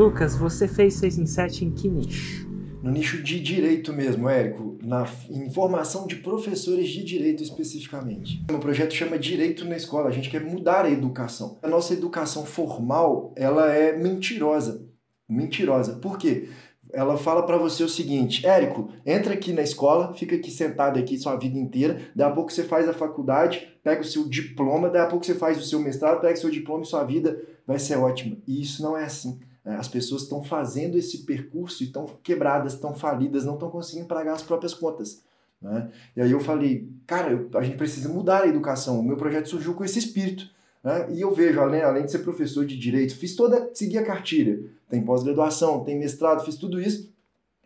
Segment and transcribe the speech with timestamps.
[0.00, 2.48] Lucas, você fez 6 em 7 em que nicho?
[2.82, 8.42] No nicho de direito mesmo, Érico, na informação de professores de direito especificamente.
[8.50, 11.58] O projeto chama Direito na Escola, a gente quer mudar a educação.
[11.62, 14.88] A nossa educação formal, ela é mentirosa.
[15.28, 15.96] Mentirosa.
[15.96, 16.48] Por quê?
[16.94, 21.18] ela fala para você o seguinte: Érico, entra aqui na escola, fica aqui sentado aqui
[21.18, 25.02] sua vida inteira, daí a pouco você faz a faculdade, pega o seu diploma, daí
[25.02, 27.78] a pouco você faz o seu mestrado, pega o seu diploma e sua vida vai
[27.78, 28.38] ser ótima.
[28.48, 29.38] E isso não é assim.
[29.64, 29.76] Né?
[29.76, 34.34] As pessoas estão fazendo esse percurso e estão quebradas, estão falidas, não estão conseguindo pagar
[34.34, 35.22] as próprias contas.
[35.60, 35.90] Né?
[36.16, 38.98] E aí eu falei, cara, a gente precisa mudar a educação.
[38.98, 40.48] O meu projeto surgiu com esse espírito.
[40.82, 41.12] Né?
[41.12, 44.60] E eu vejo, além, além de ser professor de direito, fiz toda, segui a cartilha,
[44.88, 47.10] tem pós-graduação, tem mestrado, fiz tudo isso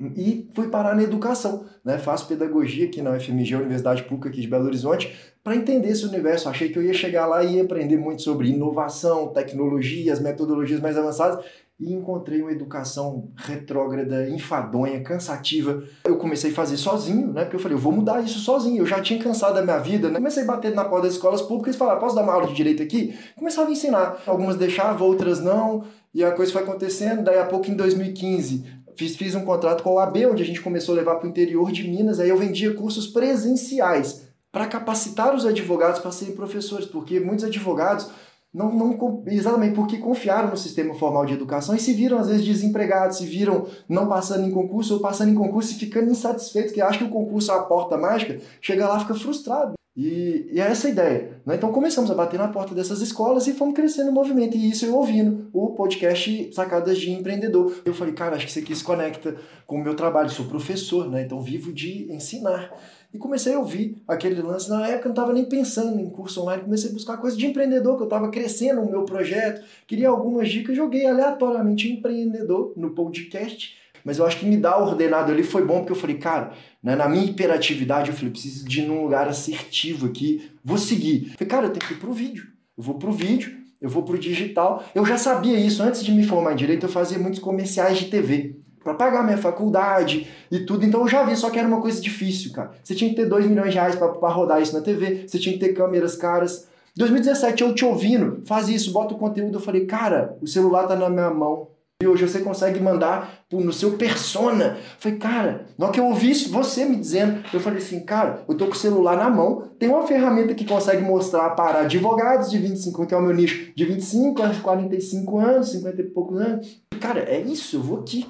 [0.00, 1.98] e fui parar na educação, né?
[1.98, 6.48] Faço pedagogia aqui na UFMG, Universidade Pública aqui de Belo Horizonte, para entender esse universo.
[6.48, 10.98] Achei que eu ia chegar lá e ia aprender muito sobre inovação, tecnologias, metodologias mais
[10.98, 11.44] avançadas
[11.78, 15.82] e encontrei uma educação retrógrada, enfadonha, cansativa.
[16.04, 17.42] Eu comecei a fazer sozinho, né?
[17.42, 18.82] Porque eu falei, eu vou mudar isso sozinho.
[18.82, 20.16] Eu já tinha cansado da minha vida, né?
[20.16, 22.54] Comecei a bater na porta das escolas públicas e falar, posso dar uma aula de
[22.54, 23.14] direito aqui?
[23.36, 24.22] Começava a ensinar.
[24.26, 25.84] Algumas deixavam, outras não.
[26.14, 27.24] E a coisa foi acontecendo.
[27.24, 28.64] Daí a pouco, em 2015,
[28.96, 31.30] fiz, fiz um contrato com o AB, onde a gente começou a levar para o
[31.30, 32.20] interior de Minas.
[32.20, 38.08] Aí eu vendia cursos presenciais para capacitar os advogados para serem professores, porque muitos advogados
[38.54, 42.44] não, não, exatamente porque confiaram no sistema formal de educação e se viram, às vezes,
[42.44, 46.80] desempregados, se viram não passando em concurso ou passando em concurso e ficando insatisfeitos, que
[46.80, 49.74] acham que o concurso é a porta mágica, chega lá fica frustrado.
[49.96, 51.40] E, e é essa a ideia.
[51.46, 51.54] Né?
[51.54, 54.56] Então começamos a bater na porta dessas escolas e fomos crescendo o movimento.
[54.56, 57.72] E isso eu ouvindo o podcast Sacadas de Empreendedor.
[57.84, 59.36] Eu falei, cara, acho que isso aqui se conecta
[59.66, 60.28] com o meu trabalho.
[60.30, 61.22] sou professor, né?
[61.22, 62.72] então vivo de ensinar.
[63.12, 64.68] E comecei a ouvir aquele lance.
[64.68, 67.46] Na época eu não estava nem pensando em curso online, comecei a buscar coisa de
[67.46, 72.90] empreendedor, que eu estava crescendo o meu projeto, queria algumas dicas, joguei aleatoriamente empreendedor no
[72.90, 73.83] podcast.
[74.04, 76.52] Mas eu acho que me dar ordenado ali foi bom, porque eu falei, cara,
[76.82, 81.28] né, na minha hiperatividade, eu falei, preciso de ir num lugar assertivo aqui, vou seguir.
[81.30, 82.46] Eu falei, cara, eu tenho que ir pro vídeo.
[82.76, 84.84] Eu vou pro vídeo, eu vou pro digital.
[84.94, 88.06] Eu já sabia isso, antes de me formar em direito, eu fazia muitos comerciais de
[88.06, 90.84] TV para pagar minha faculdade e tudo.
[90.84, 92.72] Então eu já vi, só que era uma coisa difícil, cara.
[92.82, 95.54] Você tinha que ter 2 milhões de reais para rodar isso na TV, você tinha
[95.54, 96.68] que ter câmeras caras.
[96.96, 99.56] 2017 eu te ouvindo, faz isso, bota o conteúdo.
[99.56, 101.68] Eu falei, cara, o celular tá na minha mão.
[102.04, 104.76] E hoje você consegue mandar no seu persona.
[104.76, 108.04] Eu falei, cara, na hora que eu ouvi isso, você me dizendo, eu falei assim,
[108.04, 111.80] cara, eu tô com o celular na mão, tem uma ferramenta que consegue mostrar para
[111.80, 116.04] advogados de 25, que é o meu nicho, de 25 a 45 anos, 50 e
[116.04, 116.82] poucos anos.
[117.00, 118.26] Cara, é isso, eu vou aqui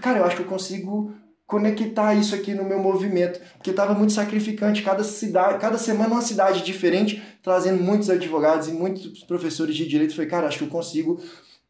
[0.00, 1.14] cara, eu acho que eu consigo
[1.46, 6.22] conectar isso aqui no meu movimento, porque estava muito sacrificante, cada cidade, cada semana uma
[6.22, 10.68] cidade diferente, trazendo muitos advogados e muitos professores de direito, falei, cara, acho que eu
[10.68, 11.20] consigo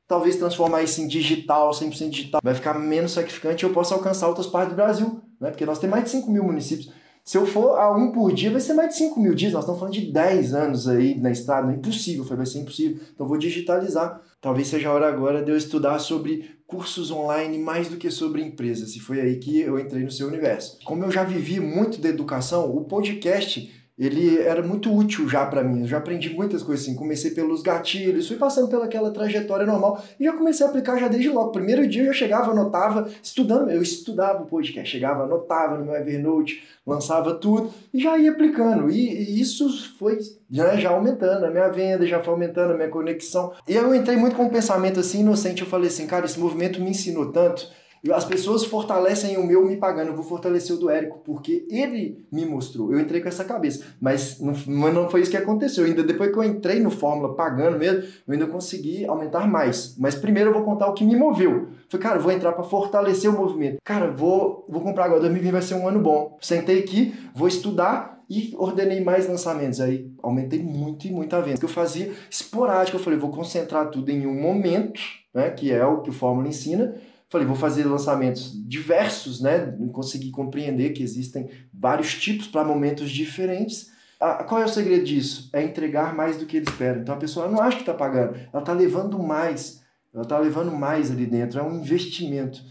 [0.06, 4.28] talvez transformar isso em digital, 100% digital, vai ficar menos sacrificante e eu posso alcançar
[4.28, 5.50] outras partes do Brasil, né?
[5.50, 6.92] porque nós temos mais de 5 mil municípios.
[7.26, 9.52] Se eu for a um por dia, vai ser mais de 5 mil dias.
[9.52, 11.72] Nós estamos falando de 10 anos aí na estrada.
[11.72, 13.00] É impossível, vai ser impossível.
[13.12, 14.22] Então vou digitalizar.
[14.40, 18.42] Talvez seja a hora agora de eu estudar sobre cursos online mais do que sobre
[18.42, 18.94] empresas.
[18.94, 20.78] E foi aí que eu entrei no seu universo.
[20.84, 25.64] Como eu já vivi muito da educação, o podcast ele era muito útil já para
[25.64, 25.80] mim.
[25.80, 26.94] Eu já aprendi muitas coisas assim.
[26.94, 31.30] Comecei pelos gatilhos, fui passando pelaquela trajetória normal e já comecei a aplicar já desde
[31.30, 31.50] logo.
[31.50, 33.70] Primeiro dia eu já chegava, anotava, estudando.
[33.70, 38.90] Eu estudava o podcast, chegava, anotava no meu Evernote, lançava tudo e já ia aplicando.
[38.90, 40.18] E, e isso foi
[40.50, 43.52] já, já aumentando a minha venda, já foi aumentando a minha conexão.
[43.66, 45.62] E eu entrei muito com um pensamento assim inocente.
[45.62, 47.66] Eu falei assim, cara, esse movimento me ensinou tanto
[48.12, 52.24] as pessoas fortalecem o meu me pagando, eu vou fortalecer o do Érico, porque ele
[52.30, 52.92] me mostrou.
[52.92, 53.84] Eu entrei com essa cabeça.
[54.00, 54.54] Mas não,
[54.92, 55.84] não foi isso que aconteceu.
[55.84, 59.96] Ainda depois que eu entrei no Fórmula pagando mesmo, eu ainda consegui aumentar mais.
[59.98, 61.68] Mas primeiro eu vou contar o que me moveu.
[61.88, 63.78] Falei, cara, vou entrar para fortalecer o movimento.
[63.84, 65.20] Cara, vou, vou comprar agora.
[65.20, 66.36] 2020 vai ser um ano bom.
[66.40, 69.80] Sentei aqui, vou estudar e ordenei mais lançamentos.
[69.80, 71.58] Aí aumentei muito e muita venda.
[71.58, 72.96] que eu fazia esporádico.
[72.96, 75.00] Eu falei, vou concentrar tudo em um momento,
[75.32, 76.94] né, que é o que o Fórmula ensina
[77.28, 79.77] Falei, vou fazer lançamentos diversos, né?
[79.92, 83.91] Consegui compreender que existem vários tipos para momentos diferentes.
[84.21, 85.50] Ah, qual é o segredo disso?
[85.53, 87.00] É entregar mais do que ele espera.
[87.00, 89.83] Então a pessoa não acha que está pagando, ela está levando mais,
[90.15, 92.62] ela está levando mais ali dentro, é um investimento.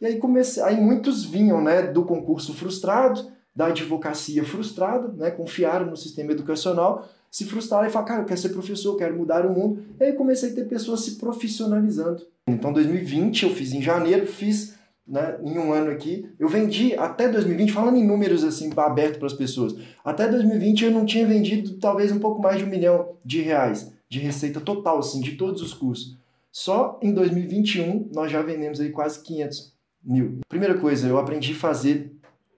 [0.00, 5.86] E aí comecei, aí muitos vinham, né, do concurso frustrado, da advocacia frustrada, né, confiaram
[5.86, 9.44] no sistema educacional, se frustraram e falaram, cara, eu quero ser professor, eu quero mudar
[9.44, 9.84] o mundo.
[9.98, 12.22] E aí comecei a ter pessoas se profissionalizando.
[12.46, 14.74] Então 2020 eu fiz em janeiro, fiz
[15.06, 16.28] né, em um ano aqui.
[16.38, 19.74] Eu vendi até 2020, falando em números assim, aberto para as pessoas,
[20.04, 23.92] até 2020 eu não tinha vendido talvez um pouco mais de um milhão de reais
[24.08, 26.16] de receita total, assim, de todos os cursos.
[26.52, 29.74] Só em 2021 nós já vendemos aí quase 500
[30.04, 30.38] mil.
[30.48, 32.12] Primeira coisa, eu aprendi a fazer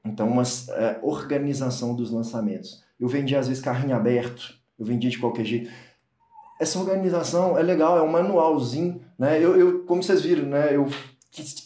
[0.05, 2.85] então uma é, organização dos lançamentos.
[3.01, 5.71] Eu vendia às vezes carrinho aberto, eu vendia de qualquer jeito.
[6.59, 9.43] Essa organização é legal, é um manualzinho, né?
[9.43, 10.75] Eu, eu como vocês viram, né?
[10.75, 10.87] Eu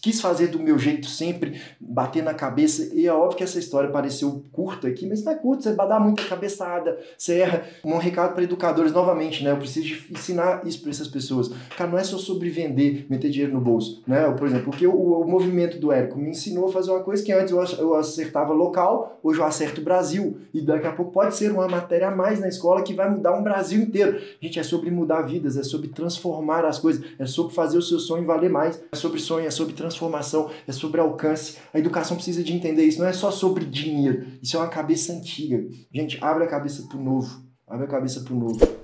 [0.01, 3.91] quis fazer do meu jeito sempre, bater na cabeça, e é óbvio que essa história
[3.91, 7.65] pareceu curta aqui, mas não é curta, você dar muita cabeçada, você erra.
[7.85, 9.51] Um recado para educadores, novamente, né?
[9.51, 11.51] Eu preciso ensinar isso para essas pessoas.
[11.77, 14.29] Cara, não é só sobre vender, meter dinheiro no bolso, né?
[14.33, 17.33] Por exemplo, porque o, o movimento do Érico me ensinou a fazer uma coisa que
[17.33, 21.69] antes eu, acertava local, hoje eu acerto Brasil, e daqui a pouco pode ser uma
[21.69, 24.21] matéria a mais na escola que vai mudar um Brasil inteiro.
[24.41, 27.99] Gente, é sobre mudar vidas, é sobre transformar as coisas, é sobre fazer o seu
[27.99, 31.59] sonho valer mais, é sobre sonho, é sobre transformação, é sobre alcance.
[31.73, 32.99] A educação precisa de entender isso.
[32.99, 34.27] Não é só sobre dinheiro.
[34.43, 35.63] Isso é uma cabeça antiga.
[35.93, 37.43] Gente, abre a cabeça pro novo.
[37.67, 38.80] Abre a cabeça pro novo.